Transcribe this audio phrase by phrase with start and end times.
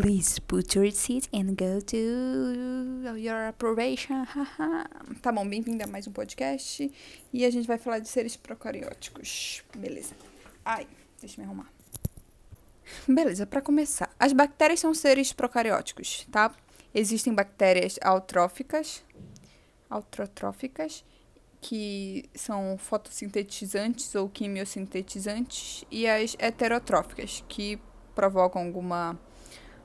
[0.00, 4.24] Please put your seat and go to your approbation.
[5.20, 6.90] tá bom, bem-vindo a mais um podcast.
[7.30, 9.62] E a gente vai falar de seres procarióticos.
[9.76, 10.14] Beleza.
[10.64, 10.86] Ai,
[11.20, 11.70] deixa eu me arrumar.
[13.06, 14.08] Beleza, para começar.
[14.18, 16.50] As bactérias são seres procarióticos, tá?
[16.94, 19.04] Existem bactérias autróficas,
[19.90, 21.04] autrotróficas,
[21.60, 27.78] que são fotossintetizantes ou quimiosintetizantes, e as heterotróficas, que
[28.14, 29.20] provocam alguma,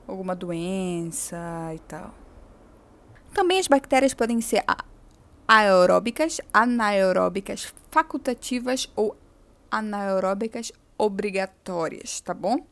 [0.07, 1.37] alguma doença
[1.73, 2.13] e tal.
[3.33, 4.63] Também as bactérias podem ser
[5.47, 9.15] aeróbicas, anaeróbicas facultativas ou
[9.69, 12.65] anaeróbicas obrigatórias, tá bom?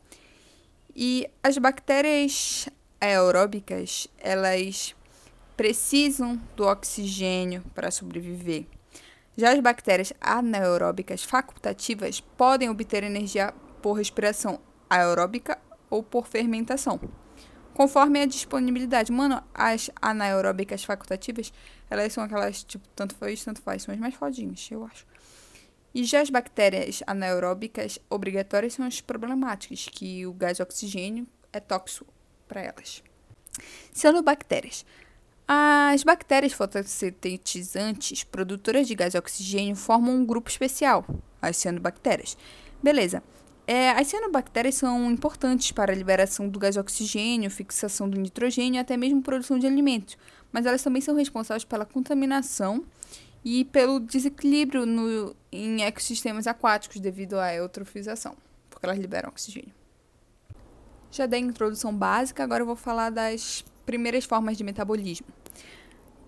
[0.96, 2.68] E as bactérias
[3.00, 4.94] aeróbicas, elas
[5.56, 8.66] precisam do oxigênio para sobreviver.
[9.36, 15.58] Já as bactérias anaeróbicas facultativas podem obter energia por respiração aeróbica
[15.90, 16.98] ou por fermentação,
[17.74, 19.12] conforme a disponibilidade.
[19.12, 21.52] Mano, as anaeróbicas facultativas,
[21.90, 25.06] elas são aquelas, tipo, tanto faz, tanto faz, são as mais fodinhas, eu acho.
[25.94, 32.12] E já as bactérias anaeróbicas obrigatórias são as problemáticas, que o gás oxigênio é tóxico
[32.48, 33.02] para elas.
[33.92, 34.84] Cianobactérias.
[35.46, 41.04] As bactérias fotossintetizantes produtoras de gás oxigênio formam um grupo especial,
[41.40, 42.36] as cianobactérias.
[42.82, 43.22] Beleza.
[43.66, 48.78] É, as cianobactérias são importantes para a liberação do gás oxigênio, fixação do nitrogênio e
[48.78, 50.18] até mesmo produção de alimentos,
[50.52, 52.84] mas elas também são responsáveis pela contaminação
[53.42, 58.36] e pelo desequilíbrio no, em ecossistemas aquáticos devido à eutrofização,
[58.68, 59.72] porque elas liberam oxigênio.
[61.10, 65.26] Já dei a introdução básica, agora eu vou falar das primeiras formas de metabolismo.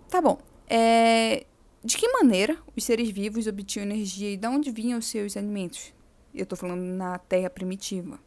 [0.09, 0.39] Tá bom.
[0.69, 1.45] É,
[1.85, 5.96] de que maneira os seres vivos obtinham energia e de onde vinham os seus alimentos?
[6.37, 8.19] Eu estou falando na Terra primitiva.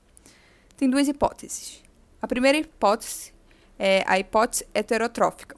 [0.75, 1.83] Tem duas hipóteses.
[2.21, 3.33] A primeira hipótese
[3.77, 5.55] é a hipótese heterotrófica,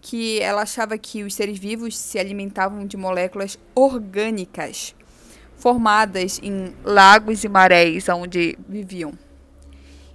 [0.00, 4.94] que ela achava que os seres vivos se alimentavam de moléculas orgânicas
[5.56, 9.12] formadas em lagos e marés onde viviam.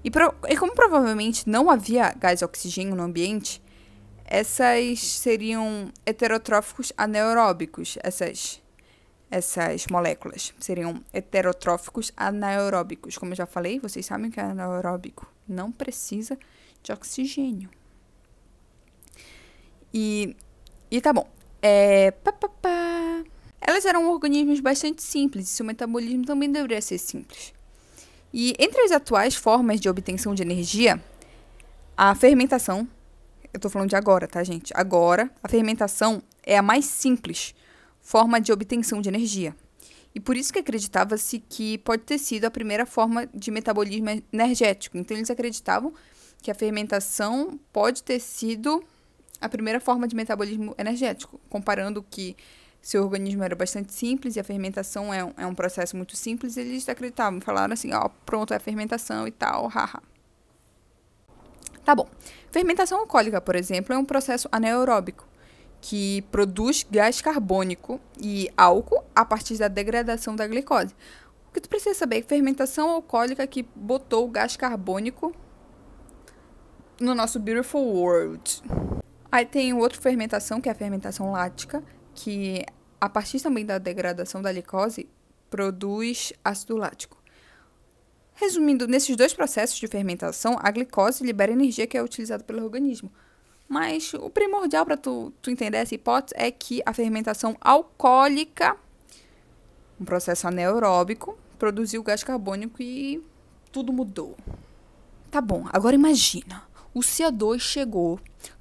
[0.04, 3.62] E, pro, e como provavelmente não havia gás oxigênio no ambiente,
[4.26, 8.62] essas seriam heterotróficos anaeróbicos, essas
[9.30, 10.54] essas moléculas.
[10.60, 13.18] Seriam heterotróficos anaeróbicos.
[13.18, 16.38] Como eu já falei, vocês sabem que anaeróbico não precisa
[16.82, 17.70] de oxigênio.
[19.94, 20.36] E,
[20.92, 21.28] e tá bom.
[21.62, 23.24] É, pá, pá, pá.
[23.60, 27.54] Elas eram organismos bastante simples e seu metabolismo também deveria ser simples.
[28.32, 31.02] E entre as atuais formas de obtenção de energia,
[31.98, 32.88] a fermentação,
[33.54, 34.74] eu tô falando de agora, tá, gente?
[34.76, 37.56] Agora, a fermentação é a mais simples
[38.06, 39.56] forma de obtenção de energia.
[40.14, 44.96] E por isso que acreditava-se que pode ter sido a primeira forma de metabolismo energético.
[44.96, 45.92] Então eles acreditavam
[46.40, 48.84] que a fermentação pode ter sido
[49.42, 52.38] a primeira forma de metabolismo energético, comparando que
[52.80, 56.56] seu organismo era bastante simples e a fermentação é um, é um processo muito simples,
[56.56, 60.02] eles acreditavam, falaram assim, ó, pronto, é a fermentação e tal, haha.
[61.84, 62.08] Tá bom.
[62.52, 65.28] Fermentação alcoólica, por exemplo, é um processo anaeróbico
[65.88, 70.96] que produz gás carbônico e álcool a partir da degradação da glicose.
[71.48, 75.32] O que tu precisa saber é que fermentação alcoólica que botou o gás carbônico
[77.00, 78.64] no nosso beautiful world.
[79.32, 81.84] Aí tem outra fermentação, que é a fermentação lática,
[82.16, 82.66] que
[83.00, 85.08] a partir também da degradação da glicose
[85.52, 87.22] produz ácido lático.
[88.34, 93.12] Resumindo, nesses dois processos de fermentação, a glicose libera energia que é utilizada pelo organismo.
[93.68, 98.78] Mas o primordial para tu, tu entender essa hipótese é que a fermentação alcoólica,
[100.00, 103.24] um processo anaeróbico, produziu gás carbônico e
[103.72, 104.38] tudo mudou.
[105.32, 106.64] Tá bom, agora imagina.
[106.94, 108.20] O CO2 chegou,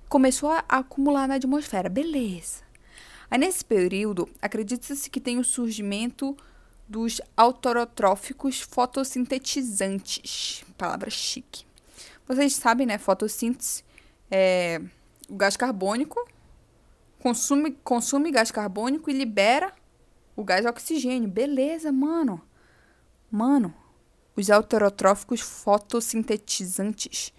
[0.09, 2.65] começou a acumular na atmosfera, beleza.
[3.31, 6.37] Aí nesse período, acredita-se que tem o surgimento
[6.89, 10.65] dos autorotróficos fotossintetizantes.
[10.77, 11.65] Palavra chique.
[12.27, 12.99] Vocês sabem, né?
[12.99, 13.85] Fotossíntese
[14.31, 14.81] é,
[15.29, 16.19] o gás carbônico,
[17.19, 19.73] consome, consome gás carbônico e libera
[20.37, 21.29] o gás oxigênio.
[21.29, 22.41] Beleza, mano.
[23.31, 23.75] Mano,
[24.37, 27.33] os autorotróficos fotossintetizantes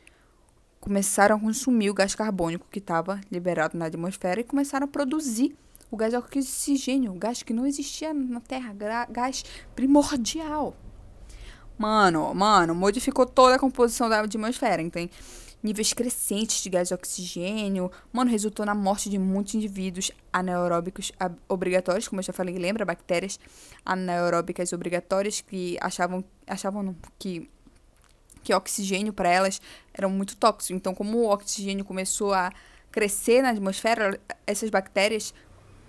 [0.79, 5.55] começaram a consumir o gás carbônico que estava liberado na atmosfera e começaram a produzir
[5.89, 8.73] o gás oxigênio, o gás que não existia na Terra,
[9.09, 9.43] gás
[9.75, 10.75] primordial.
[11.77, 14.81] Mano, mano, modificou toda a composição da atmosfera.
[14.81, 15.09] Então,
[15.65, 17.91] níveis crescentes de gás de oxigênio.
[18.13, 21.11] Mano, resultou na morte de muitos indivíduos anaeróbicos
[21.49, 22.85] obrigatórios, como eu já falei, lembra?
[22.85, 23.39] Bactérias
[23.83, 27.49] anaeróbicas obrigatórias que achavam, achavam que
[28.43, 29.59] que oxigênio para elas
[29.91, 30.77] era muito tóxico.
[30.77, 32.53] Então, como o oxigênio começou a
[32.91, 35.33] crescer na atmosfera, essas bactérias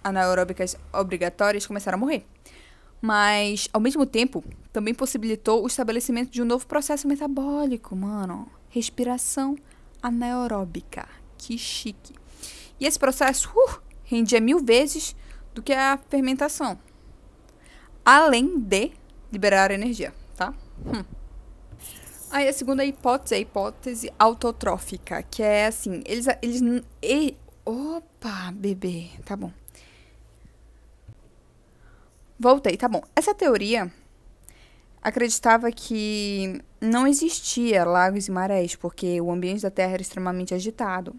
[0.03, 2.25] anaeróbicas obrigatórias começaram a morrer.
[3.01, 8.49] Mas, ao mesmo tempo, também possibilitou o estabelecimento de um novo processo metabólico, mano.
[8.71, 9.57] Respiração
[10.03, 11.09] anaeróbica.
[11.39, 12.15] Que chique.
[12.81, 15.15] E esse processo uh, rendia mil vezes
[15.55, 16.79] do que a fermentação.
[18.05, 18.93] Além de
[19.33, 20.55] liberar energia, tá?
[20.85, 21.05] Hum.
[22.31, 26.61] Aí a segunda hipótese é a hipótese autotrófica, que é assim, eles eles
[27.03, 29.53] e, opa, bebê, tá bom.
[32.39, 33.03] Voltei, tá bom.
[33.15, 33.91] Essa teoria
[35.03, 41.15] acreditava que não existia lagos e marés, porque o ambiente da Terra era extremamente agitado.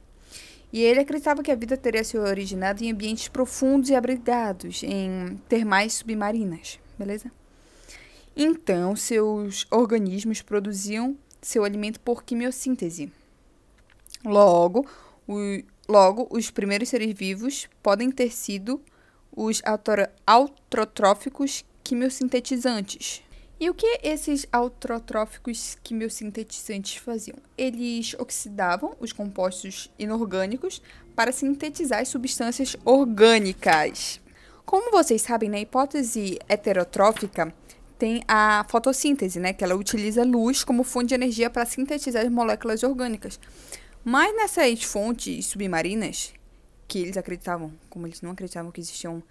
[0.72, 5.40] E ele acreditava que a vida teria se originado em ambientes profundos e abrigados, em
[5.48, 7.32] termais submarinas, beleza?
[8.36, 13.12] Então, seus organismos produziam seu alimento por quimiossíntese.
[14.24, 14.86] Logo,
[15.28, 18.82] o, logo os primeiros seres vivos podem ter sido
[19.38, 19.62] os
[20.26, 23.22] autotróficos quimiosintetizantes.
[23.60, 27.38] E o que esses autotróficos quimiosintetizantes faziam?
[27.58, 30.82] Eles oxidavam os compostos inorgânicos
[31.16, 34.20] para sintetizar as substâncias orgânicas.
[34.66, 37.54] Como vocês sabem, na hipótese heterotrófica,
[37.98, 39.54] tem a fotossíntese, né?
[39.54, 43.40] Que ela utiliza luz como fonte de energia para sintetizar as moléculas orgânicas.
[44.04, 46.34] Mas nessas fontes submarinas,
[46.88, 49.22] que eles acreditavam, como eles não acreditavam que existiam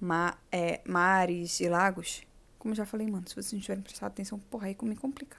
[0.00, 2.22] ma é, mares e lagos,
[2.58, 5.36] como eu já falei, mano, se vocês não tiverem prestado atenção, porra, aí me complica.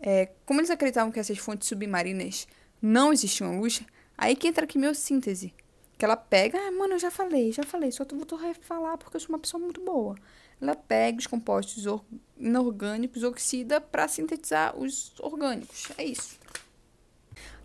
[0.00, 2.46] É, como eles acreditavam que essas fontes submarinas
[2.80, 3.82] não existiam luz,
[4.18, 5.54] aí que entra a quimiossíntese.
[5.96, 9.20] Que ela pega, ah, mano, eu já falei, já falei, só vou refalar porque eu
[9.20, 10.16] sou uma pessoa muito boa
[10.62, 11.84] ela pega os compostos
[12.38, 15.88] inorgânicos, oxida para sintetizar os orgânicos.
[15.98, 16.38] É isso.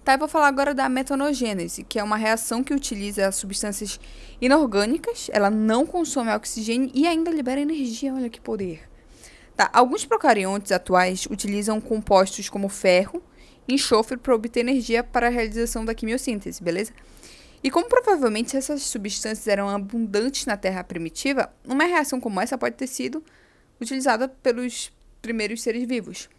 [0.07, 4.00] Tá, eu vou falar agora da metanogênese, que é uma reação que utiliza substâncias
[4.39, 8.13] inorgânicas, ela não consome oxigênio e ainda libera energia.
[8.13, 8.88] Olha que poder.
[9.54, 13.21] Tá, alguns procariontes atuais utilizam compostos como ferro
[13.68, 16.94] e enxofre para obter energia para a realização da quimiossíntese, beleza?
[17.62, 22.77] E como provavelmente essas substâncias eram abundantes na Terra primitiva, uma reação como essa pode
[22.77, 23.21] ter sido
[23.81, 24.89] utilizada pelos
[25.21, 26.30] primeiros seres vivos.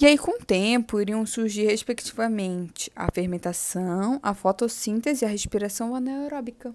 [0.00, 5.94] E aí, com o tempo, iriam surgir, respectivamente, a fermentação, a fotossíntese e a respiração
[5.94, 6.74] anaeróbica.